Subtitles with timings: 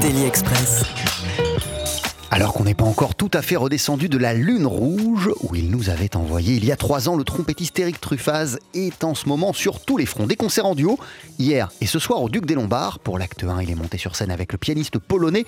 [0.00, 0.82] Daily Express.
[2.30, 5.70] Alors qu'on n'est pas encore tout à fait redescendu de la Lune Rouge, où il
[5.70, 9.28] nous avait envoyé il y a trois ans, le trompettiste Eric Truffaz est en ce
[9.28, 10.26] moment sur tous les fronts.
[10.26, 10.98] Des concerts en duo,
[11.38, 12.98] hier et ce soir au Duc des Lombards.
[12.98, 15.44] Pour l'acte 1, il est monté sur scène avec le pianiste polonais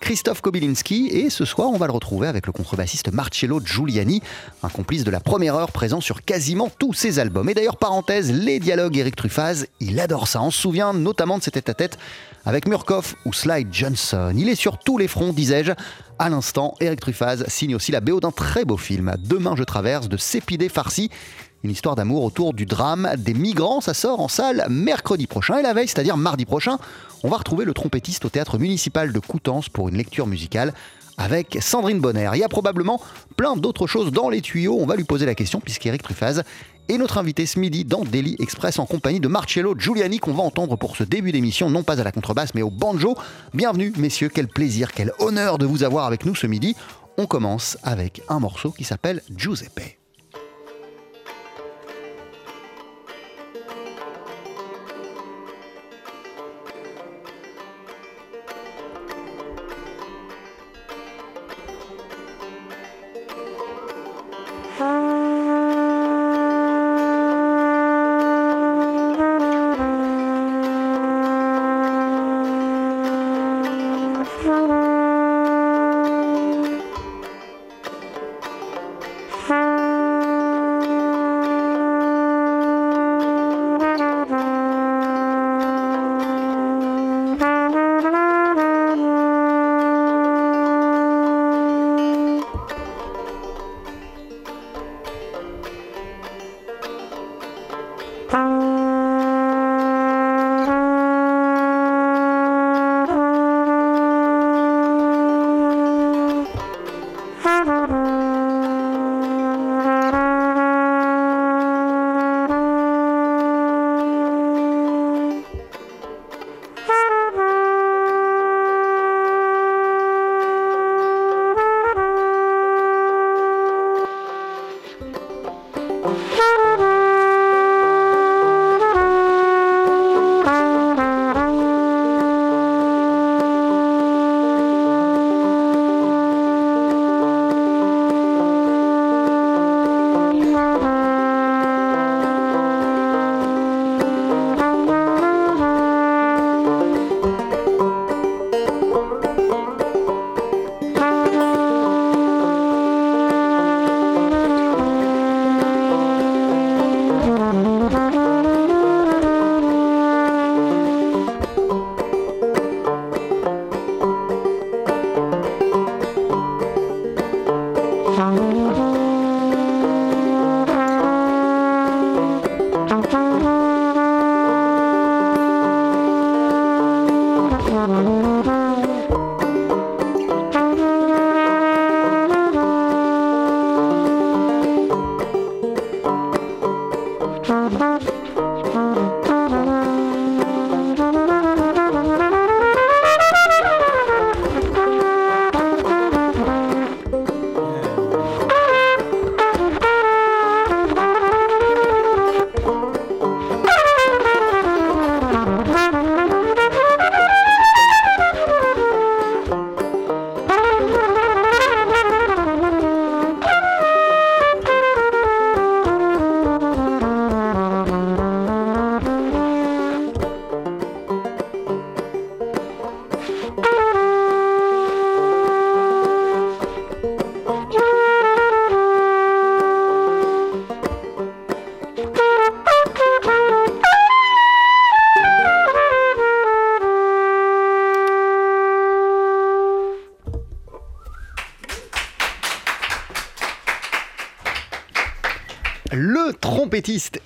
[0.00, 4.22] Christophe Kobylinski et ce soir on va le retrouver avec le contrebassiste Marcello Giuliani,
[4.62, 7.48] un complice de la première heure présent sur quasiment tous ses albums.
[7.48, 10.40] Et d'ailleurs parenthèse, les dialogues Eric Truffaz, il adore ça.
[10.40, 11.98] On se souvient notamment de ses tête-à-tête
[12.46, 14.32] avec Murkoff ou Slide Johnson.
[14.36, 15.72] Il est sur tous les fronts, disais-je.
[16.18, 20.08] À l'instant, Eric Truffaz signe aussi la BO d'un très beau film, Demain je traverse
[20.08, 21.10] de Sépidé Farsi.
[21.64, 23.80] Une histoire d'amour autour du drame des migrants.
[23.80, 25.58] Ça sort en salle mercredi prochain.
[25.58, 26.78] Et la veille, c'est-à-dire mardi prochain,
[27.24, 30.72] on va retrouver le trompettiste au théâtre municipal de Coutances pour une lecture musicale
[31.16, 32.30] avec Sandrine Bonner.
[32.34, 33.02] Il y a probablement
[33.36, 34.78] plein d'autres choses dans les tuyaux.
[34.80, 36.42] On va lui poser la question puisqu'Éric Truffaz
[36.88, 40.44] est notre invité ce midi dans Daily Express en compagnie de Marcello Giuliani qu'on va
[40.44, 43.16] entendre pour ce début d'émission, non pas à la contrebasse mais au banjo.
[43.52, 46.76] Bienvenue messieurs, quel plaisir, quel honneur de vous avoir avec nous ce midi.
[47.18, 49.97] On commence avec un morceau qui s'appelle Giuseppe.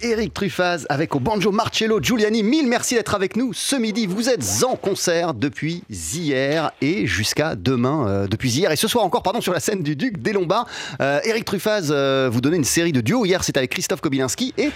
[0.00, 2.42] Eric Truffaz avec au banjo Marcello Giuliani.
[2.42, 4.06] Mille merci d'être avec nous ce midi.
[4.06, 8.08] Vous êtes en concert depuis hier et jusqu'à demain.
[8.08, 10.66] euh, depuis hier et ce soir encore, pardon, sur la scène du Duc des Lombards.
[11.00, 13.24] Euh, Eric Truffaz, euh, vous donnez une série de duos.
[13.24, 14.70] Hier, c'était avec Christophe Kobilinski et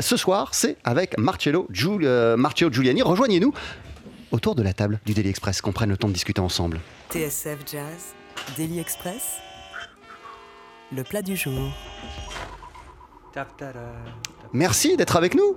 [0.00, 3.02] ce soir, c'est avec Marcello Giuliani.
[3.02, 3.52] Rejoignez-nous
[4.32, 6.80] autour de la table du Daily Express, qu'on prenne le temps de discuter ensemble.
[7.10, 8.14] TSF Jazz,
[8.56, 9.38] Daily Express,
[10.90, 11.72] le plat du jour.
[14.52, 15.54] Merci d'être avec nous.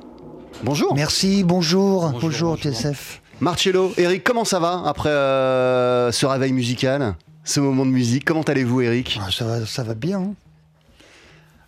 [0.64, 0.96] Bonjour.
[0.96, 3.22] Merci, bonjour, bonjour, TSF.
[3.42, 8.24] Marcello, Eric, comment ça va après euh, ce réveil musical, ce moment de musique?
[8.24, 9.20] Comment allez-vous, Eric?
[9.22, 10.20] Ah, ça, va, ça va bien.
[10.22, 10.34] hein.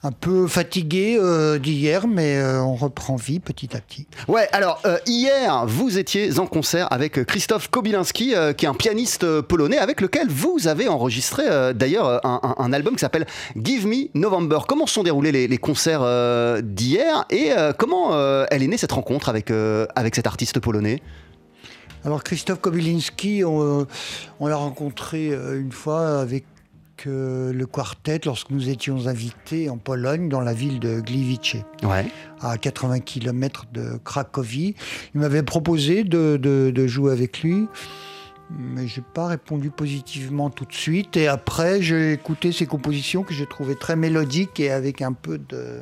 [0.04, 4.06] Un peu fatigué euh, d'hier, mais euh, on reprend vie petit à petit.
[4.28, 9.42] Ouais, alors euh, hier, vous étiez en concert avec Christophe Kobilinski, qui est un pianiste
[9.42, 14.60] polonais, avec lequel vous avez enregistré d'ailleurs un, album qui s'appelle Give Me November.
[14.68, 16.06] Comment se sont déroulés les, les concerts
[16.62, 18.12] d'hier et comment
[18.50, 19.52] elle est née cette rencontre avec,
[19.96, 21.02] avec cet artiste polonais?
[22.06, 23.88] Alors Christophe Kobylinski, on,
[24.40, 26.46] on l'a rencontré une fois avec
[27.06, 31.58] euh, le quartet lorsque nous étions invités en Pologne, dans la ville de Gliwice.
[31.84, 32.06] Ouais.
[32.42, 34.74] à 80 km de Cracovie.
[35.14, 37.68] Il m'avait proposé de, de- de jouer avec lui,
[38.50, 41.18] mais j'ai pas répondu positivement tout de suite.
[41.18, 45.38] Et après, j'ai écouté ses compositions que j'ai trouvées très mélodiques et avec un peu
[45.38, 45.82] de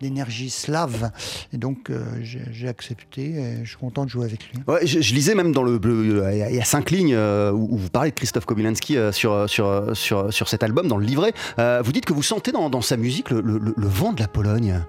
[0.00, 1.10] d'énergie slave.
[1.52, 4.60] Et donc, euh, j'ai accepté et je suis content de jouer avec lui.
[4.66, 7.74] Ouais, je, je lisais même dans le, le- il y a- cinq lignes euh, où,
[7.74, 11.04] où vous parlez de Christophe Kobylinski euh, sur, sur, sur, sur cet album, dans le
[11.04, 11.32] livret.
[11.58, 14.28] Euh, vous dites que vous sentez dans, dans sa musique le, le- vent de la
[14.28, 14.80] Pologne.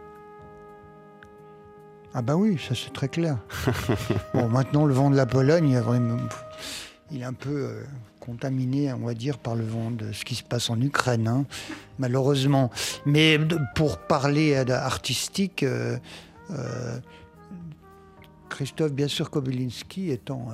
[2.14, 3.38] Ah bah oui, ça c'est très clair.
[4.34, 6.18] bon, maintenant le vent de la Pologne, il est, vraiment-
[7.12, 7.84] il est un peu euh,
[8.21, 11.45] contaminé, on va dire, par le vent de ce qui se passe en Ukraine, hein,
[12.00, 12.69] malheureusement.
[13.06, 13.38] Mais
[13.75, 15.97] pour parler euh, artistique, euh,
[16.51, 17.00] euh,
[18.50, 20.50] Christophe, bien sûr, Kobylinski étant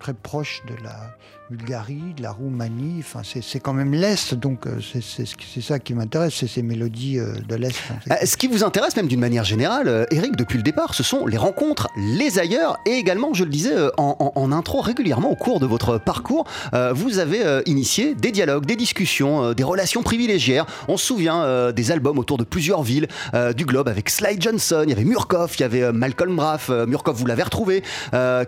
[0.00, 1.16] très proche de la
[1.48, 6.34] Bulgarie, de la Roumanie, enfin c'est quand même l'Est, donc euh, c'est ça qui m'intéresse,
[6.34, 7.76] c'est ces mélodies euh, de l'Est.
[8.10, 11.24] Euh, ce qui vous intéresse même d'une manière générale, Eric, depuis le départ, ce sont
[11.24, 15.36] les rencontres, les ailleurs et également, je le disais en, en- en intro, régulièrement au
[15.36, 16.46] cours de votre parcours,
[16.94, 20.62] vous avez initié des dialogues, des discussions, des relations privilégiées.
[20.88, 23.06] On se souvient des albums autour de plusieurs villes
[23.56, 26.70] du globe avec Sly Johnson, il y avait Murkoff, il y avait Malcolm Braff.
[26.70, 27.84] Murkoff, vous l'avez retrouvé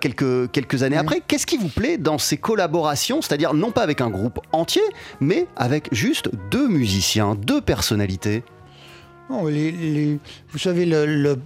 [0.00, 1.22] quelques, quelques années après.
[1.26, 4.82] Qu'est-ce qui vous plaît dans ces collaborations C'est-à-dire non pas avec un groupe entier,
[5.20, 8.42] mais avec juste deux musiciens, deux personnalités
[9.30, 11.38] vous savez, le,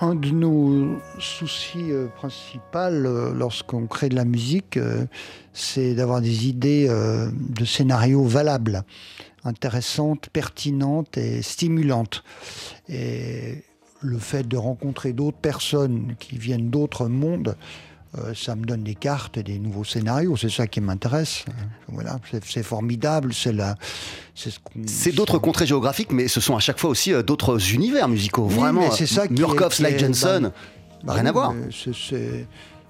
[0.00, 5.04] un de nos soucis euh, principaux euh, lorsqu'on crée de la musique, euh,
[5.52, 8.82] c'est d'avoir des idées de scénarios valables,
[9.44, 12.24] intéressantes, pertinentes et stimulantes.
[12.88, 13.64] Et
[14.02, 17.56] le fait de rencontrer d'autres personnes qui viennent d'autres mondes,
[18.18, 20.36] euh, ça me donne des cartes, et des nouveaux scénarios.
[20.36, 21.44] C'est ça qui m'intéresse.
[21.88, 23.32] Voilà, c'est formidable.
[23.34, 23.74] C'est la,
[24.34, 27.22] c'est ce qu'on- C'est d'autres contrées géographiques, mais ce sont à chaque fois aussi euh,
[27.22, 28.46] d'autres univers musicaux.
[28.48, 30.52] Oui, Vraiment, c'est ça Murkoff, Sly est- Johnson,
[31.04, 31.54] Bah rien à voir.
[31.70, 32.46] c'est-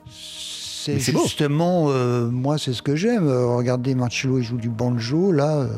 [0.09, 3.29] C'est justement, euh, moi, c'est ce que j'aime.
[3.29, 5.33] Regardez, Marcello, il joue du banjo.
[5.33, 5.69] Là, euh,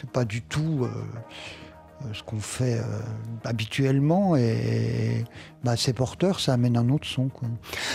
[0.00, 0.88] c'est pas du tout euh,
[2.12, 2.82] ce qu'on fait euh,
[3.44, 4.36] habituellement.
[4.36, 5.24] Et
[5.64, 7.28] bah, c'est porteur, ça amène un autre son.
[7.28, 7.48] Quoi.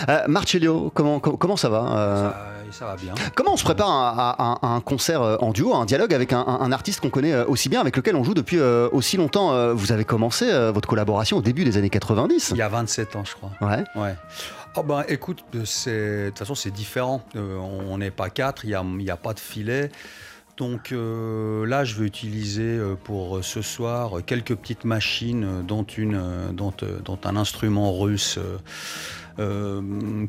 [0.08, 2.30] Euh, Marcello, comment, com- comment ça va euh,
[2.70, 3.14] Ça, ça va bien.
[3.34, 6.32] Comment on se prépare à, à- à un concert en duo, à un dialogue avec
[6.32, 9.92] un, artiste qu'on connaît aussi bien, avec lequel on joue depuis euh, aussi longtemps Vous
[9.92, 12.50] avez commencé euh, votre collaboration au début des années 90.
[12.50, 13.50] Il y a 27 ans, je crois.
[13.60, 13.84] Ouais.
[13.96, 14.14] Ouais.
[14.74, 17.20] Oh ben, écoute, de toute façon, c'est différent.
[17.36, 19.90] Euh, on n'est pas quatre, il n'y a, y a pas de filet.
[20.62, 25.82] Donc euh, là, je vais utiliser euh, pour euh, ce soir quelques petites machines, dont,
[25.82, 26.20] une,
[26.52, 26.72] dont,
[27.04, 28.38] dont un instrument russe
[29.40, 29.80] euh,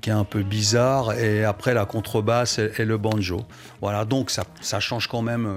[0.01, 3.41] qui est un peu bizarre, et après la contrebasse et, et le banjo.
[3.79, 5.47] Voilà, donc ça, ça change quand même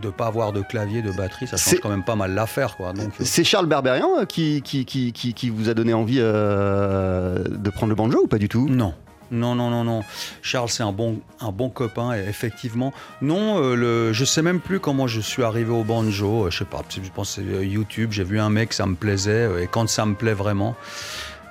[0.00, 2.76] de pas avoir de clavier, de batterie, ça change quand même pas mal l'affaire.
[2.76, 2.92] quoi.
[2.92, 7.88] Donc, C'est Charles Berberian qui, qui, qui, qui- qui vous a donné envie de prendre
[7.90, 8.68] le banjo ou pas du tout?
[8.68, 8.94] Non.
[9.32, 10.02] Non, non, non, non.
[10.42, 12.92] Charles, c'est un bon, un bon copain, effectivement.
[13.22, 16.44] Non, euh, le, je sais même plus comment je suis arrivé au banjo.
[16.46, 18.12] euh, je sais pas, je pense que c'est euh, YouTube.
[18.12, 19.30] J'ai vu un mec, ça me plaisait.
[19.30, 20.76] euh, et quand ça me plaît vraiment,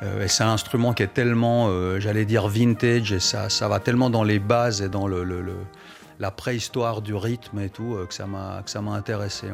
[0.04, 1.70] euh, c'est un instrument qui est tellement,
[2.00, 5.26] j'allais dire, vintage, et ça, ça va tellement dans les bases et dans le,
[6.20, 9.48] la préhistoire du rythme et tout, que ça m'a que ça m'a intéressé.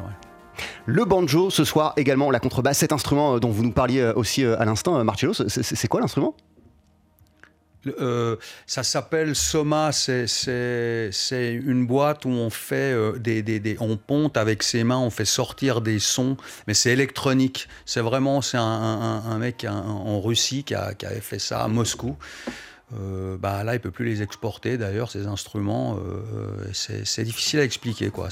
[0.84, 4.64] Le banjo ce soir également, la contrebasse, cet instrument dont vous nous parliez aussi à
[4.66, 6.34] l'instant, Marcello, c'est quoi l'instrument?
[7.86, 10.26] Euh, ça s'appelle Soma, c'est
[11.30, 15.80] une boîte où on fait euh, des, on ponte avec ses mains, on fait sortir
[15.80, 17.68] des sons, mais c'est électronique.
[17.86, 22.16] C'est vraiment, c'est un, mec en Russie qui, a, avait fait ça à Moscou.
[22.98, 25.98] Euh, bah là, il peut plus les exporter d'ailleurs, ces instruments.
[26.72, 28.28] c'est difficile à expliquer, quoi.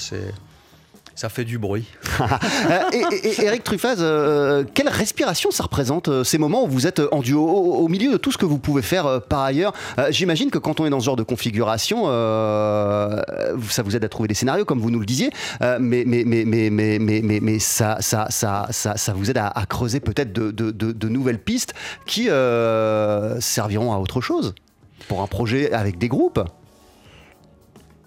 [1.16, 1.86] Ça fait du bruit.
[2.92, 7.20] et, Eric Truffaz, euh, quelle respiration ça représente euh, ces moments où vous êtes en
[7.20, 9.72] duo au, milieu de tout ce que vous pouvez faire euh, par ailleurs
[10.10, 14.28] J'imagine que quand on est dans ce genre de configuration, ça vous aide à trouver
[14.28, 15.30] des scénarios comme vous nous le disiez,
[15.80, 16.04] mais,
[17.60, 17.98] ça,
[19.14, 21.72] vous aide à, creuser peut-être de, de, nouvelles pistes
[22.04, 22.24] qui
[23.40, 24.54] serviront à autre chose
[25.08, 26.40] pour un projet avec des groupes.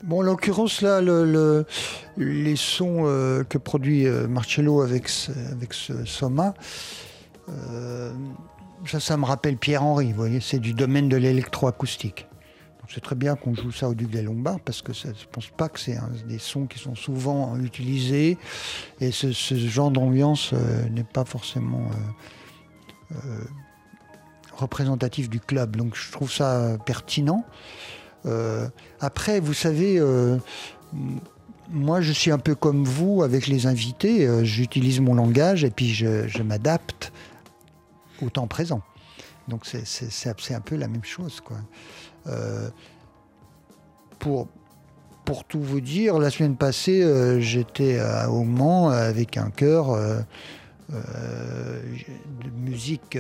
[0.04, 1.66] Bon, en l'occurrence, là, le,
[2.16, 6.54] les sons euh, que produit euh, Marcello avec ce, avec Soma,
[7.50, 8.14] euh,
[8.86, 12.28] ça, ça me rappelle Pierre-Henri, vous voyez, c'est du domaine de l'électroacoustique.
[12.92, 15.32] C'est très bien qu'on joue ça au Duc des Lombards parce que ça, je ne
[15.32, 18.40] pense pas que c'est des sons qui sont souvent utilisés
[19.00, 20.54] et ce genre d'ambiance
[20.90, 21.88] n'est pas forcément
[24.58, 25.76] représentatif du club.
[25.76, 27.46] Donc je trouve ça pertinent.
[28.26, 28.68] Euh,
[29.00, 30.38] après, vous savez, euh,
[31.70, 35.70] moi je suis un peu comme vous avec les invités, euh, j'utilise mon langage et
[35.70, 37.12] puis je, m'adapte
[38.22, 38.82] au temps présent.
[39.48, 41.42] Donc c'est un peu la même chose.
[41.42, 41.58] Quoi.
[44.20, 44.48] pour,
[45.26, 47.04] pour tout vous dire, la semaine passée,
[47.42, 48.00] j'étais
[48.30, 49.98] au Mans avec un chœur
[50.90, 53.18] de musique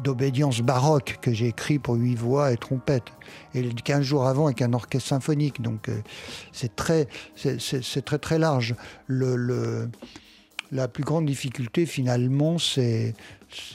[0.00, 3.12] d'obédience baroque que j'ai écrit pour huit voix et trompette.
[3.54, 5.60] Et 15 jours avant avec un orchestre symphonique.
[5.60, 6.00] Donc euh,
[6.52, 8.74] c'est très, c'est très très large.
[9.06, 9.88] Le,
[10.70, 13.14] la plus grande difficulté finalement, c'est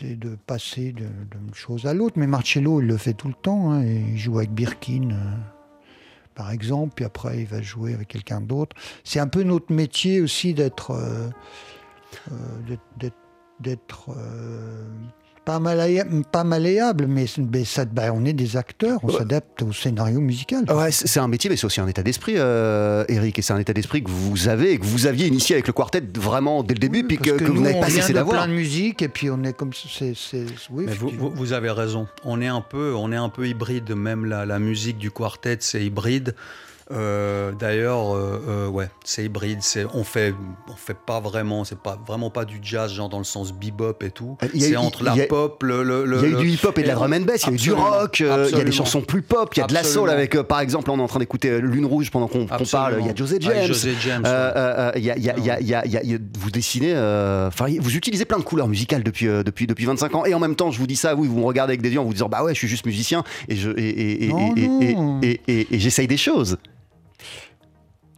[0.02, 2.16] de passer d'une chose à l'autre.
[2.18, 3.72] Mais Marcello, il le fait tout le temps.
[3.72, 5.12] Hein, il joue avec Birkin.
[5.12, 5.36] Euh,
[6.34, 8.76] par exemple, puis après il va jouer avec quelqu'un d'autre.
[9.04, 11.30] C'est un peu notre métier aussi d'être euh,
[13.60, 14.12] d'être
[15.48, 17.26] pas, malléable, pas malléable, mais,
[17.64, 20.66] ça, bah, on est des acteurs, on s'adapte au scénario musical.
[20.70, 23.60] Ouais, c'est un métier, mais c'est aussi un état d'esprit, euh, Eric, et c'est un
[23.60, 26.74] état d'esprit que vous avez et que vous aviez initié avec le quartet vraiment dès
[26.74, 28.44] le début, puis que, vous n'avez pas cessé d'avoir.
[28.44, 30.14] plein de musique, et puis on est comme c'est,
[30.70, 32.08] oui, vous, vous, avez raison.
[32.26, 35.60] On est un peu, on est un peu hybride, même la, la musique du quartet,
[35.62, 36.36] c'est hybride.
[36.92, 39.60] Euh, d'ailleurs, euh, euh, ouais, c'est hybride.
[39.62, 40.34] C'est, on fait,
[40.70, 44.04] on fait pas vraiment, c'est pas vraiment pas du jazz, genre dans le sens bebop
[44.04, 44.38] et tout.
[44.58, 47.14] C'est entre la pop, le, Il y a eu du hip-hop et de la drum
[47.14, 47.44] and bass.
[47.44, 48.20] Il y a eu du rock.
[48.20, 49.54] il y a des chansons plus pop.
[49.56, 51.86] Il y a de la soul avec, par exemple, on est en train d'écouter Lune
[51.86, 52.98] Rouge pendant qu'on, parle.
[53.00, 54.24] Il y a José James.
[56.40, 56.94] vous dessinez,
[57.48, 60.26] enfin, vous utilisez plein de couleurs musicales depuis depuis depuis 25 ans.
[60.26, 62.00] Et en même temps, je vous dis ça, oui, vous me regardez avec des yeux
[62.00, 64.32] en vous disant, bah ouais, je suis juste musicien et je et,
[65.48, 66.58] et, et j'essaye des choses.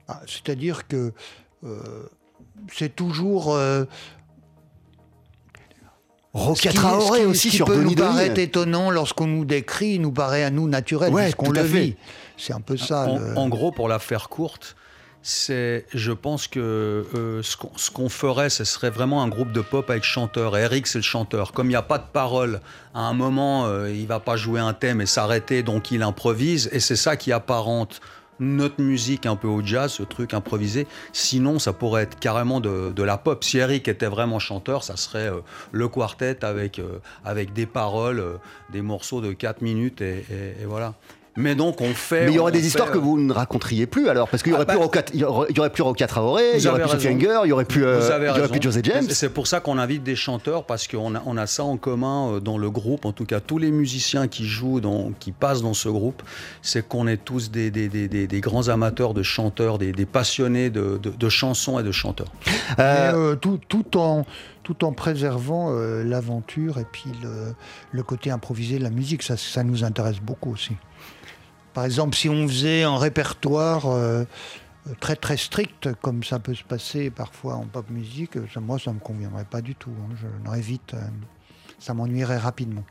[0.09, 1.13] Ah, c'est-à-dire que
[1.63, 1.77] euh,
[2.73, 3.53] c'est toujours.
[3.53, 3.85] Euh,
[6.33, 10.49] Traoré aussi ce qui sur peut nous paraître étonnant lorsqu'on nous décrit, nous paraît à
[10.49, 11.95] nous naturel, ouais, puisqu'on le vit.
[12.37, 13.07] C'est un peu ça.
[13.35, 14.75] En, gros, pour la faire courte,
[15.21, 16.59] c'est, je pense que
[17.13, 20.55] euh, ce qu'on ferait, ce serait vraiment un groupe de pop avec chanteur.
[20.57, 21.51] Et Eric, c'est le chanteur.
[21.51, 22.61] Comme il n'y a pas de parole,
[22.93, 26.69] à un moment, euh, il va pas jouer un thème et s'arrêter, donc il improvise.
[26.71, 28.01] Et c'est ça qui apparente
[28.39, 30.87] notre musique un peu au jazz, ce truc improvisé.
[31.13, 33.43] Sinon, ça pourrait être carrément de, la pop.
[33.43, 35.39] Si Eric était vraiment chanteur, ça serait euh,
[35.71, 38.37] le quartet avec, euh, avec des paroles, euh,
[38.71, 40.23] des morceaux de 4 minutes et
[40.65, 40.93] voilà.
[41.39, 42.25] Mais donc on fait.
[42.25, 44.55] Mais il y aurait des histoires que vous ne raconteriez plus alors, parce qu'il y
[44.55, 47.07] aurait ah, plus bah, il y aurait, plus Roca Traoré, il y aurait plus Sophie
[47.07, 49.05] il y aurait plus, euh, il y aurait plus José James.
[49.09, 52.33] C'est pour ça qu'on invite des chanteurs parce qu'on a, on a ça en commun
[52.33, 53.05] euh, dans le groupe.
[53.05, 56.23] En tout cas, tous les musiciens qui jouent, dans, qui passent dans ce groupe,
[56.61, 60.97] c'est qu'on est tous des, des, des, des, grands amateurs de chanteurs, des, passionnés de,
[60.97, 62.31] de, chansons et de chanteurs.
[62.79, 64.25] Euh, tout, tout en
[64.63, 67.55] tout en préservant l'aventure et puis le,
[67.91, 69.23] le, côté improvisé de la musique.
[69.23, 70.75] Ça, ça nous intéresse beaucoup aussi.
[71.79, 74.25] Par exemple, si on faisait un répertoire euh,
[74.99, 78.95] très très strict, comme ça peut se passer parfois en pop musique, moi ça ne
[78.95, 79.93] me conviendrait pas du tout.
[79.97, 80.13] Hein.
[80.21, 80.99] Je n'aurais vite, euh,
[81.79, 82.83] ça m'ennuierait rapidement.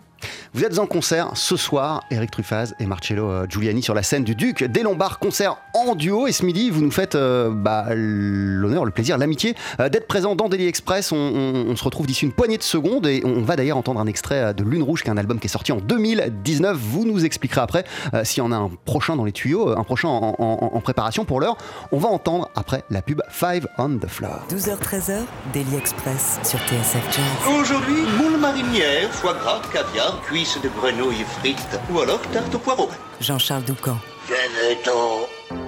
[0.54, 4.24] Vous êtes en concert ce soir, Eric Truffaz et Marcello euh, Giuliani sur la scène
[4.24, 6.26] du Duc des Lombards, concert en duo.
[6.26, 10.36] Et ce midi, vous nous faites euh, bah, l'honneur, le plaisir, l'amitié euh, d'être présent
[10.36, 11.12] dans Daily Express.
[11.12, 14.54] On, se retrouve d'ici une poignée de secondes et on va d'ailleurs entendre un extrait
[14.54, 16.76] de Lune Rouge, qui est un album qui est sorti en 2019.
[16.76, 17.84] Vous nous expliquerez après
[18.24, 21.56] s'il y en a un prochain dans les tuyaux, un prochain en, préparation pour l'heure.
[21.92, 24.46] On va entendre après la pub Five on the Floor.
[24.50, 25.20] 12h-13h,
[25.52, 27.54] Daily Express sur TSF Jazz.
[27.60, 32.58] Aujourd'hui, moule marinière, foie gras, caviar, cuit cuisses de grenouille frites ou alors tarte au
[32.58, 32.88] poireau.
[33.20, 33.98] Jean-Charles Doucan.
[34.28, 35.67] Venez-t'en.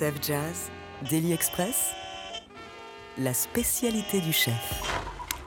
[0.00, 0.70] TSF Jazz,
[1.10, 1.90] Daily Express,
[3.18, 4.79] la spécialité du chef.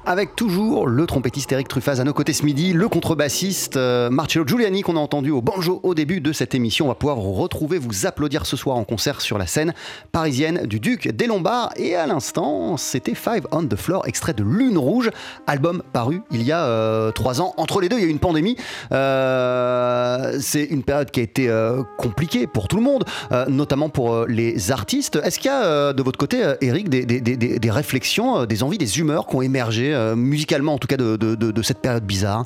[0.06, 4.46] Avec toujours le trompettiste Eric Truffaz à nos côtés ce midi, le contrebassiste euh, Marcello
[4.46, 6.86] Giuliani qu'on a entendu au banjo au début de cette émission.
[6.86, 9.74] On va pouvoir vous retrouver, vous applaudir ce soir en concert sur la scène
[10.12, 11.72] parisienne du Duc des Lombards.
[11.78, 15.10] Et à l'instant, c'était Five on the Floor, extrait de Lune Rouge,
[15.48, 17.54] album paru il y a euh, trois ans.
[17.58, 18.58] Entre les deux, il y a eu une pandémie.
[18.92, 21.50] Euh, c'est une période qui a été
[21.98, 23.06] compliquée pour tout le monde,
[23.48, 25.20] notamment pour les artistes.
[25.24, 29.36] Est-ce qu'il y a de votre côté, Eric, des, réflexions, des envies, des humeurs qui
[29.36, 32.46] ont émergé, euh, musicalement en tout cas, de, de- de- de cette période bizarre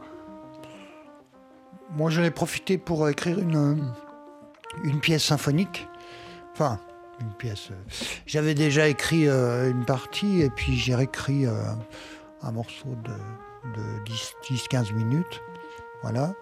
[1.95, 3.83] Moi, j'en ai profité pour écrire une,
[4.83, 5.87] une pièce symphonique.
[6.53, 6.79] Enfin,
[7.21, 7.69] une pièce.
[7.71, 7.75] euh,
[8.25, 11.53] J'avais déjà écrit euh, une partie et puis j'ai réécrit euh,
[12.41, 13.11] un morceau de,
[13.79, 15.41] de 10-15 minutes.
[16.03, 16.33] Voilà.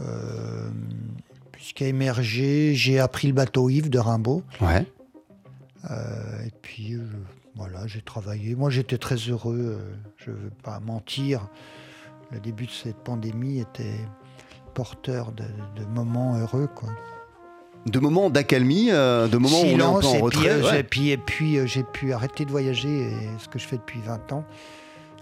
[0.00, 0.70] Euh,
[1.52, 4.44] Puisqu'à émergé, j'ai appris le bateau Yves de Rimbaud.
[4.60, 4.86] Ouais.
[5.90, 7.00] Euh, et puis, euh,
[7.58, 8.54] voilà, j'ai travaillé.
[8.54, 9.76] Moi, j'étais très heureux.
[9.78, 11.48] euh, je ne veux pas mentir.
[12.30, 13.98] Le début de cette pandémie était
[14.74, 15.44] porteur de,
[15.76, 16.68] de moments heureux.
[16.74, 16.90] Quoi.
[17.86, 20.48] De moments d'accalmie, euh, de moments où on est un peu en et puis, retrait.
[20.50, 20.82] euh, ouais.
[20.84, 24.00] puis, et puis, euh, j'ai pu arrêter de voyager, et ce que je fais depuis
[24.00, 24.44] 20 ans,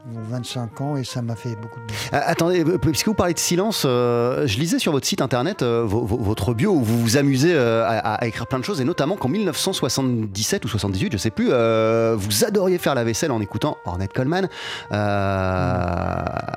[0.09, 1.97] 25 ans, et ça m'a fait beaucoup de bien.
[2.13, 5.63] Ah, Attendez, euh, puisque vous parlez de silence, euh, je lisais sur votre site internet
[5.63, 8.65] euh, vo- vo- votre bio où vous vous amusez euh, à, à écrire plein de
[8.65, 13.03] choses et notamment qu'en 1977 ou 78, je sais plus, euh, vous adoriez faire la
[13.05, 14.49] vaisselle en écoutant Ornette Coleman.
[14.93, 16.15] Euh,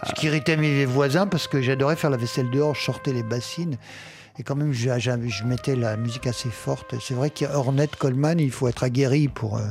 [0.08, 3.24] Ce qui irritait mes voisins, parce que j'adorais faire la vaisselle dehors, je sortais les
[3.24, 3.78] bassines.
[4.38, 6.96] Et quand même, je, je- je mettais la musique assez forte.
[7.02, 9.62] C'est vrai qu'Ornette Coleman, il faut être aguerri pour, euh,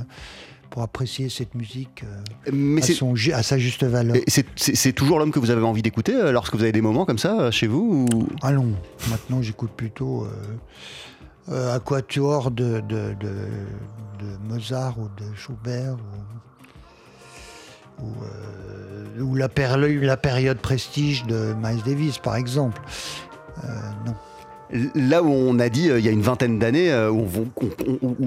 [0.78, 4.16] pour apprécier cette musique euh, Mais à, son à sa juste valeur.
[4.28, 7.18] c'est- toujours l'homme que vous avez envie d'écouter euh, lorsque vous avez des moments comme
[7.18, 8.74] ça euh, chez vous ou- Allons,
[9.10, 10.24] maintenant j'écoute plutôt
[11.50, 13.32] euh, un quatuor de, de, de,
[14.20, 15.96] de Mozart ou de Schubert
[18.00, 22.80] ou, ou, ou la, la période prestige de Miles Davis par exemple.
[24.06, 24.14] Non.
[24.94, 27.26] Là où on a dit euh, il y a une vingtaine d'années, euh, où,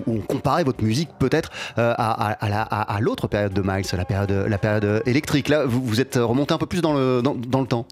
[0.07, 3.61] on, comparait votre musique peut-être euh, à, à- à la- à- à l'autre période de
[3.61, 5.49] Miles, la période, électrique.
[5.49, 7.85] Là, vous, êtes remonté un peu plus dans le, dans, le temps.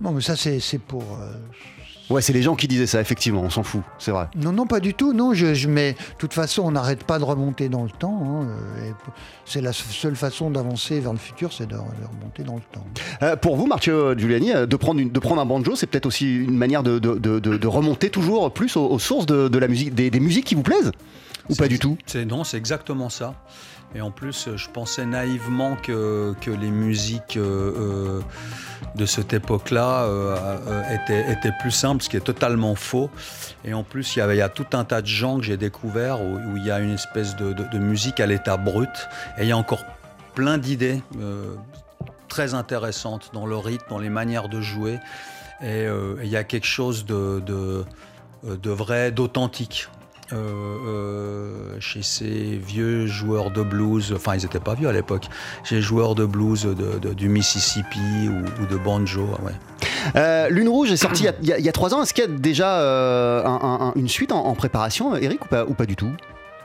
[0.00, 1.04] Non, mais ça c'est pour.
[2.12, 4.28] Ouais, c'est les gens qui disaient ça, effectivement, on s'en fout, c'est vrai.
[4.36, 5.12] Non, non, pas du tout.
[5.12, 5.92] Non, je, je mets.
[5.92, 8.22] De toute façon, on n'arrête pas de remonter dans le temps.
[8.24, 8.46] hein,
[8.78, 8.90] euh,
[9.46, 12.84] C'est la seule façon d'avancer vers le futur, c'est de, remonter dans le temps.
[13.22, 16.06] Euh, pour vous, Marcio Giuliani, euh, de prendre, une- de prendre un banjo, c'est peut-être
[16.06, 19.66] aussi une manière de, de- de- remonter toujours plus aux, aux sources de, de la
[19.68, 20.92] musique, des, des musiques qui vous plaisent?
[21.48, 21.98] Ou pas du tout?
[22.26, 23.34] Non, c'est exactement ça.
[23.94, 28.20] Et en plus, je pensais naïvement que, les musiques euh, euh,
[28.94, 30.82] de cette époque-là euh,
[31.28, 33.10] étaient, plus simples, ce qui est totalement faux.
[33.64, 36.56] Et en plus, il y, a tout un tas de gens que j'ai découverts où,
[36.56, 39.08] il y a une espèce de, musique à l'état brut.
[39.38, 39.84] Et il y a encore
[40.34, 41.02] plein d'idées
[42.28, 44.98] très intéressantes dans le rythme, dans les manières de jouer.
[45.62, 45.86] Et
[46.22, 47.84] il y a quelque chose de
[48.42, 49.88] vrai, d'authentique.
[50.32, 55.26] Euh, euh, chez ces vieux joueurs de blues, enfin ils n'étaient pas vieux à l'époque,
[55.64, 59.26] chez les joueurs de blues de- de- du Mississippi ou, ou de banjo.
[59.42, 59.52] Ouais.
[60.16, 62.02] Euh, Lune Rouge est sortie il y a- y, y trois ans.
[62.02, 65.44] Est-ce qu'il y a déjà euh, un- un- un- une suite en, en préparation, Eric,
[65.44, 66.10] ou pas, ou pas du tout?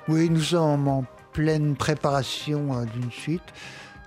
[0.08, 1.03] Oui, nous sommes en
[1.34, 3.43] pleine préparation d'une suite,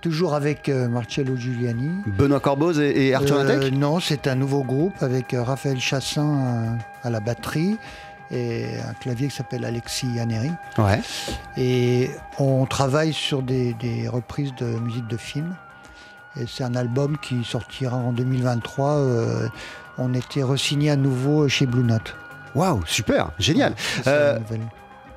[0.01, 1.91] toujours avec euh, Marcello Giuliani.
[2.17, 6.27] Benoît Corboz et, et Arthur Euh, Non, c'est un nouveau groupe avec euh, Raphaël Chassin
[6.27, 7.77] euh, à la batterie
[8.31, 10.51] et un clavier qui s'appelle Alexis Yaneri.
[10.77, 11.01] Ouais.
[11.57, 15.55] Et on travaille sur des, des reprises de musique de film.
[16.39, 18.89] Et c'est un album qui sortira en 2023.
[18.91, 19.47] euh,
[19.97, 22.15] on était re-signé à nouveau chez Blue Note.
[22.55, 23.75] Waouh, super, génial.
[24.07, 24.39] Euh.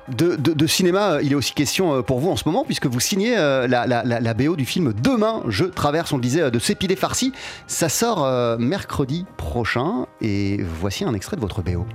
[0.07, 2.85] De, de- de cinéma, il est aussi question euh, pour vous en ce moment, puisque
[2.85, 6.51] vous signez la, la- la- la BO du film Demain, je traverse, on le disait,
[6.51, 7.33] de Sépidé Farsi.
[7.65, 11.87] Ça sort mercredi prochain, et voici un extrait de votre BO.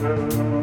[0.00, 0.57] Thank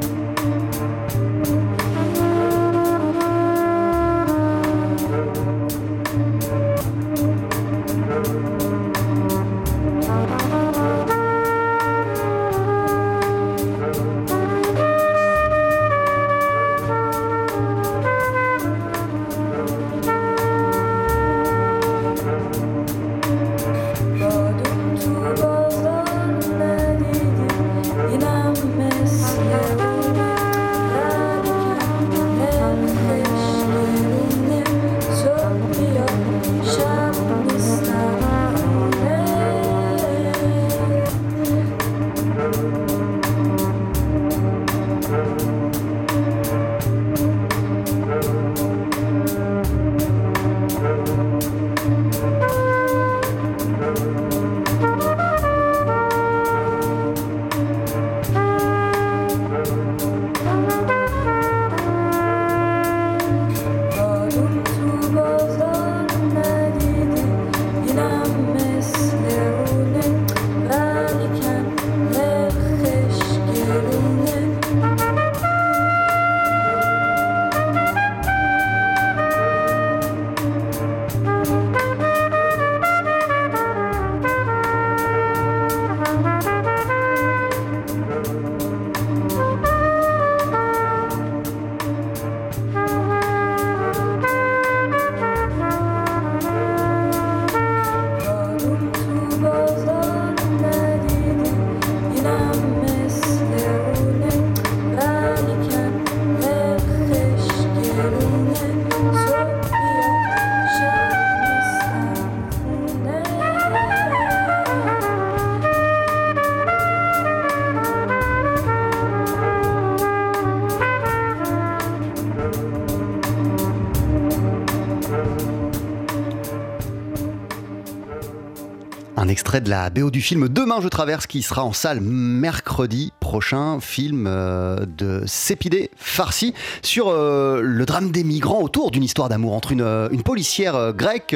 [129.61, 134.25] de la BO du film Demain je traverse qui sera en salle mercredi prochain, film
[134.27, 139.71] euh, de Sépidé Farsi sur euh, le drame des migrants autour d'une histoire d'amour entre
[139.71, 141.35] une, euh, une policière grecque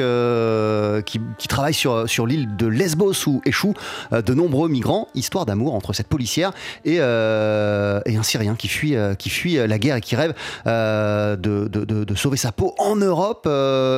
[1.06, 3.74] qui, travaille sur, sur l'île de Lesbos où échouent
[4.12, 6.52] de nombreux migrants, histoire d'amour entre cette policière
[6.84, 11.84] et, et un Syrien qui fuit, qui fuit la guerre et qui rêve de, de,
[11.84, 13.48] de, sauver sa peau en Europe.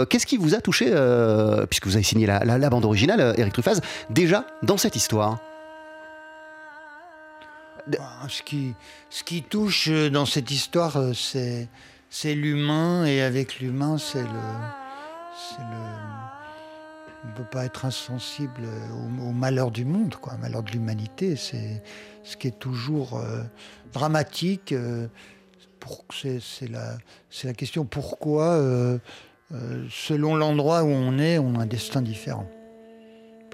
[0.08, 0.86] Qu'est-ce qui vous a touché,
[1.68, 3.80] puisque vous avez signé la, la, la bande originale, Eric Truffaz
[4.12, 5.40] déjà dans cette histoire
[7.86, 7.98] bah,
[8.28, 8.74] ce, qui,
[9.10, 11.68] ce qui touche euh, dans cette histoire, euh, c'est,
[12.10, 14.28] c'est l'humain, et avec l'humain, c'est le.
[17.24, 18.62] on ne peut pas être insensible
[19.20, 21.34] au, malheur du monde, quoi, au malheur de l'humanité.
[21.34, 21.82] C'est
[22.22, 23.42] ce qui est toujours euh,
[23.92, 24.72] dramatique.
[25.80, 26.98] pour, c'est, c'est, la,
[27.30, 28.62] c'est la question pourquoi,
[29.90, 32.48] selon l'endroit où on est, on a un destin différent.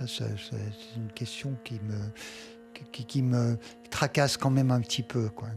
[0.07, 1.99] C'est une question qui me,
[2.93, 3.59] qui, me
[3.91, 5.29] tracasse quand même un petit peu.
[5.29, 5.49] Quoi.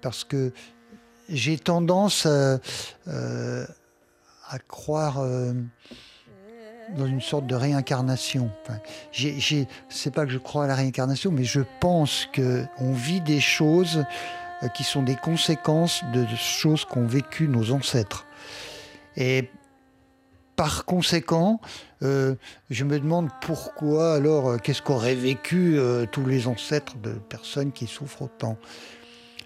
[0.00, 0.52] Parce que
[1.28, 2.58] j'ai tendance à,
[3.08, 3.66] euh,
[4.48, 5.52] à croire euh,
[6.96, 8.50] dans une sorte de réincarnation.
[8.62, 8.78] Enfin,
[9.88, 14.04] c'est pas que je crois à la réincarnation, mais je pense qu'on vit des choses
[14.62, 18.26] euh, qui sont des conséquences de choses qu'ont vécues nos ancêtres.
[19.16, 19.50] Et
[20.56, 21.60] par conséquent,
[22.02, 22.34] euh,
[22.70, 27.72] je me demande pourquoi alors, euh, qu'est-ce qu'auraient vécu euh, tous les ancêtres de personnes
[27.72, 28.56] qui souffrent autant.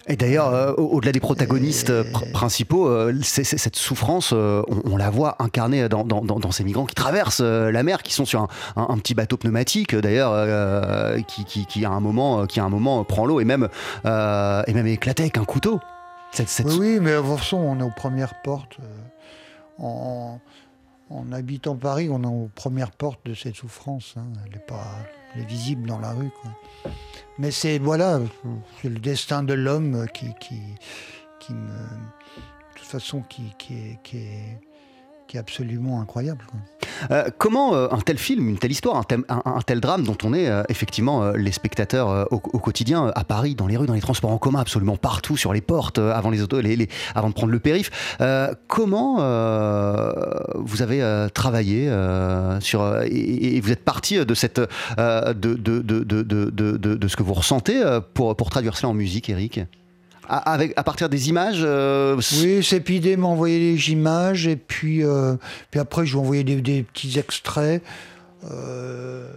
[0.07, 1.93] Et d'ailleurs, au-delà des protagonistes
[2.31, 2.89] principaux,
[3.21, 8.25] cette souffrance, on, la voit incarnée dans, ces migrants qui traversent la mer, qui sont
[8.25, 13.03] sur un, petit bateau pneumatique, d'ailleurs, qui, qui, à un moment, qui à un moment
[13.03, 13.69] prend l'eau et même,
[14.03, 15.79] et même éclaté avec un couteau.
[16.65, 18.77] oui, mais façon, on est aux premières portes.
[19.77, 20.39] en,
[21.13, 24.15] en habitant Paris, on est aux premières portes de cette souffrance.
[24.17, 24.27] Hein.
[24.45, 24.87] Elle n'est pas,
[25.33, 26.31] elle est visible dans la rue.
[27.37, 28.19] Mais c'est voilà,
[28.81, 30.59] c'est le destin de l'homme qui, qui,
[31.39, 34.61] qui me, de toute façon, est, qui est
[35.37, 36.45] absolument incroyable.
[37.09, 40.17] Euh, comment euh, un tel film, une telle histoire, un tel, un, tel drame dont
[40.23, 44.01] on est euh, effectivement les spectateurs au, quotidien à Paris, dans les rues, dans les
[44.01, 47.51] transports en commun, absolument partout, sur les portes, avant les autos, les, avant de prendre
[47.51, 48.17] le périph.
[48.67, 49.15] comment
[50.55, 51.91] vous avez travaillé
[52.59, 56.23] sur et, et vous êtes parti de cette de, de, de, de,
[56.95, 57.81] de, ce que vous ressentez
[58.13, 59.61] pour, pour traduire cela en musique, Eric?
[60.33, 65.03] À, avec, à partir des images euh, Oui, Cépidé m'a envoyé les images et puis,
[65.03, 65.35] euh,
[65.71, 67.83] puis après je lui ai envoyé des, des petits extraits.
[68.49, 69.27] Euh,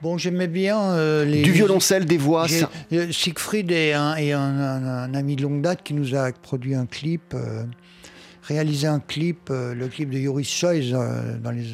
[0.00, 1.42] bon, j'aimais bien euh, les.
[1.42, 2.46] du violoncelle, des voix.
[2.48, 2.70] Ça-
[3.10, 6.74] Siegfried est, un, est un, un- un ami de longue date qui nous a produit
[6.74, 7.64] un clip, euh,
[8.42, 11.64] réalisé un clip, le clip de Choice euh, dans les,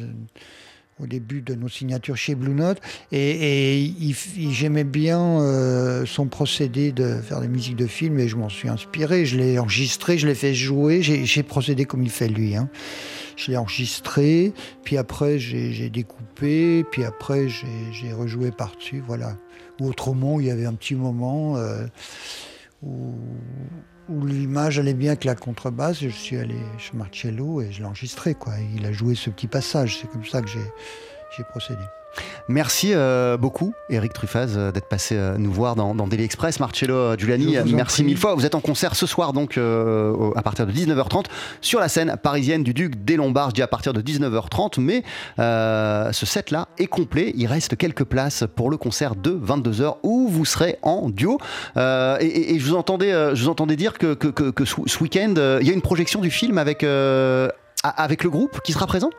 [1.01, 2.79] au début de nos signatures chez Blue Note.
[3.11, 4.15] Et, et
[4.51, 8.69] j'aimais bien euh, son procédé de faire des musiques de film et je m'en suis
[8.69, 9.25] inspiré.
[9.25, 11.01] Je l'ai enregistré, je l'ai fait jouer.
[11.01, 12.55] J'ai procédé comme il fait lui.
[12.55, 12.69] hein.
[13.37, 19.01] Je l'ai enregistré, puis après j'ai découpé, puis après j'ai rejoué par-dessus.
[19.07, 19.35] Voilà
[19.79, 21.85] ou autrement, il y avait un petit moment euh,
[22.83, 23.15] où,
[24.09, 26.01] où l'image allait bien avec la contrebasse.
[26.01, 28.33] Je suis allé chez Marcello et je l'ai enregistré.
[28.33, 28.53] Quoi.
[28.75, 29.99] Il a joué ce petit passage.
[29.99, 30.65] C'est comme ça que j'ai
[31.37, 32.00] j'ai procédé.
[32.47, 36.59] Merci euh, beaucoup, Eric Truffaz, euh, d'être passé euh, nous voir dans, dans Daily Express.
[36.59, 38.35] Marcello Giuliani, merci mille fois.
[38.35, 41.25] Vous êtes en concert ce soir, donc à partir de 19h30,
[41.61, 43.49] sur la scène parisienne du Duc des Lombards.
[43.51, 45.03] Je dis à partir de 19h30, mais
[45.37, 47.33] ce set-là est complet.
[47.37, 51.37] Il reste quelques places pour le concert de 22h où vous serez en duo.
[51.77, 51.79] Et,
[52.25, 55.33] et- et je, vous entendais, je vous entendais dire que, que- que- que ce, week-end,
[55.61, 56.83] il y a une projection du film avec,
[57.83, 59.09] avec le groupe qui sera présent?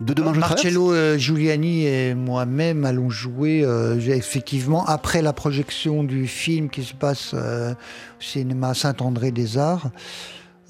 [0.00, 6.04] De demain je Marcello euh, Giuliani et moi-même allons jouer euh, effectivement après la projection
[6.04, 9.90] du film qui se passe euh, au cinéma Saint-André-des-Arts.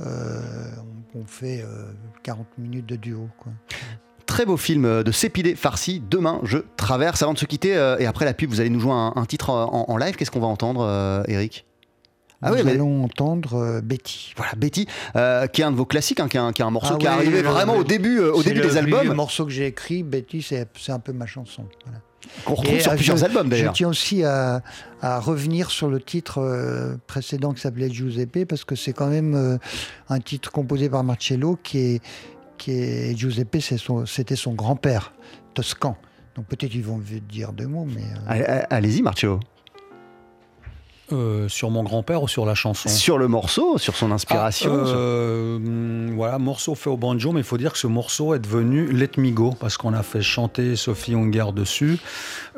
[0.01, 0.41] euh,
[1.15, 3.29] on, on fait euh, 40 minutes de duo.
[3.39, 3.53] Quoi.
[4.27, 7.23] Très beau film de Sépidé Farsi, Demain je traverse.
[7.23, 9.51] Avant de se quitter, et après la pub, vous allez nous jouer un, un titre
[9.51, 10.17] en, en live.
[10.17, 11.65] Qu'est-ce qu'on va entendre, Eric?
[12.43, 14.35] Ah Nous oui, mais allons entendre euh, Betty.
[14.37, 16.65] voilà, Betty, euh, qui est un de vos classiques, hein, qui, est un, qui est
[16.65, 18.51] un morceau Ah qui est oui, arrivé le- vraiment le- au début, euh, au C'est
[18.51, 21.65] début le des albums, morceau que j'ai écrit, Betty, c'est un peu ma chanson.
[21.85, 22.01] voilà.
[22.45, 23.73] qu'on retrouve Et, sur euh, plusieurs je- albums Je d'ailleurs.
[23.73, 24.61] tiens aussi à,
[25.01, 29.59] à revenir sur le titre précédent qui s'appelait Giuseppe, parce que c'est quand même
[30.09, 32.01] un titre composé par Marcello qui est.
[32.59, 35.13] Qui est Giuseppe, c'est son- c'était son, grand-père,
[35.55, 35.95] toscan.
[36.37, 38.03] Donc peut-être ils vont dire deux mots, mais.
[38.27, 39.41] Allez- Allez-y, Marcello.
[41.13, 44.73] Euh, sur mon grand-père ou sur la chanson Sur le morceau, sur son inspiration.
[44.87, 48.41] Ah, euh, Voilà, morceau fait au banjo, mais il faut dire que ce morceau est
[48.41, 51.99] devenu Let Me Go, parce qu'on a fait chanter Sophie Hunger dessus.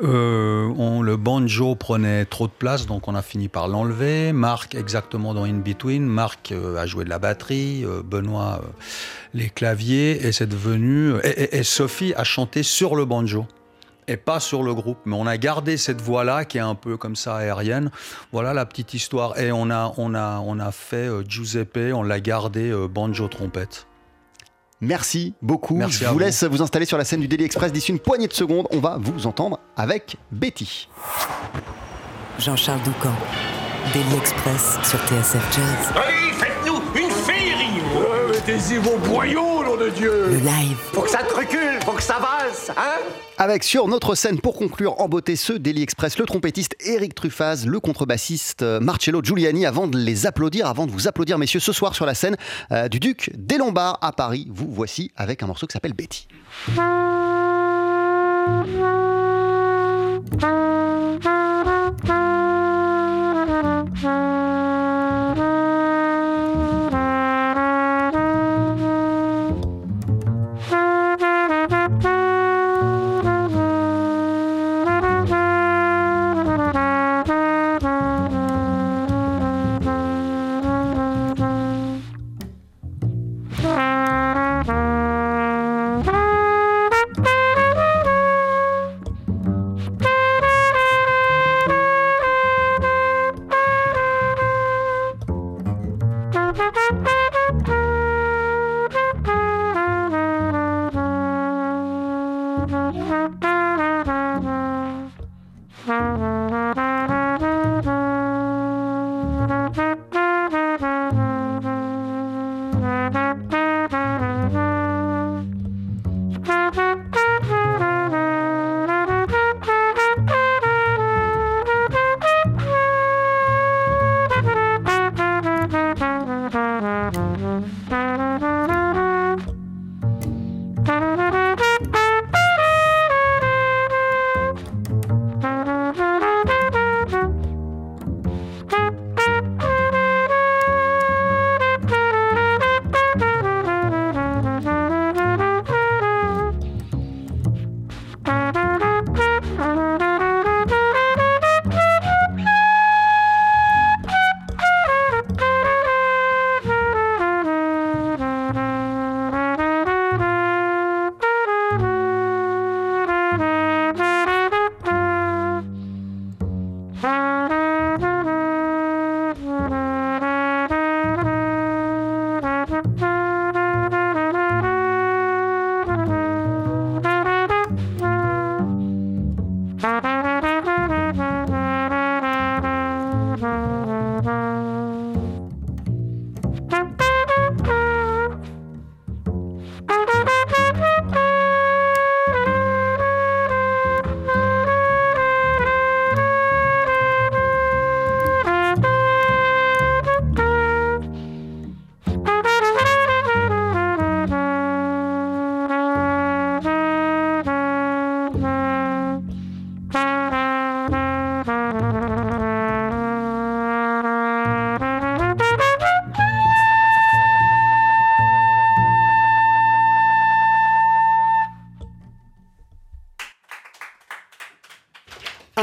[0.01, 4.33] Euh, on, le banjo prenait trop de place, donc on a fini par l'enlever.
[4.33, 8.67] Marc, exactement dans In Between, Marc euh, a joué de la batterie, euh, Benoît, euh,
[9.35, 11.13] les claviers, et c'est devenu.
[11.23, 13.45] Et, et- et Sophie a chanté sur le banjo.
[14.11, 16.97] Et pas sur le groupe, mais on a gardé cette voix-là qui est un peu
[16.97, 17.91] comme ça aérienne.
[18.31, 19.37] Voilà la petite histoire.
[19.39, 23.27] Et on a, on a, on a fait euh, Giuseppe, on l'a gardé euh, banjo
[23.27, 23.85] trompette.
[24.81, 25.75] Merci beaucoup.
[25.75, 26.19] Merci Je à vous vous.
[26.21, 28.65] laisse vous installer sur la scène du Daily Express d'ici une poignée de secondes.
[28.71, 30.87] On va vous entendre avec Betty.
[32.39, 33.13] Jean-Charles Doucan,
[33.93, 35.93] Daily Express sur TSF Jazz.
[35.95, 36.31] Allez,
[38.39, 42.01] Mettez-y vos boyaux, nom de Dieu Le live, Faut que ça te recule, faut que
[42.01, 43.01] ça valse, hein
[43.37, 47.65] Avec sur notre scène pour conclure en beauté ce Daily Express, le trompettiste Eric Truffaz,
[47.65, 49.65] le contrebassiste euh, Marcello Giuliani.
[49.65, 52.37] Avant de les applaudir, avant de vous applaudir, messieurs, ce soir sur la scène
[52.71, 56.29] euh, du Duc des Lombards à Paris, vous voici avec un morceau qui s'appelle Betty.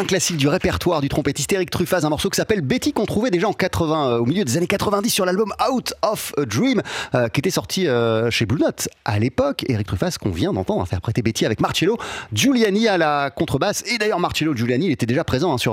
[0.07, 3.49] Classique du répertoire du trompettiste Eric Truffaz, un morceau qui s'appelle Betty qu'on trouvait déjà
[3.49, 6.83] en 80, euh, au milieu des années 90 sur l'album Out of a Dream,
[7.15, 9.65] euh, qui était sorti euh, chez Blue Note à l'époque.
[9.69, 11.99] Eric Truffaz qu'on vient d'entendre interpréter Betty avec Marcello
[12.33, 13.83] Giuliani à la contrebasse.
[13.87, 15.73] Et d'ailleurs Marcello Giuliani, il était déjà présent hein, sur,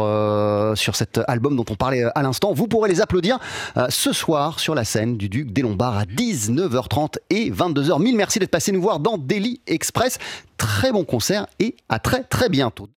[0.76, 2.54] sur cet album dont on parlait à l'instant.
[2.54, 3.40] Vous pourrez les applaudir
[3.90, 8.02] ce soir sur la scène du Duc des Lombards à 19h30 et 22h.
[8.02, 10.18] Mille merci d'être passé nous voir dans Daily Express.
[10.58, 12.88] Très bon concert et à très très bientôt.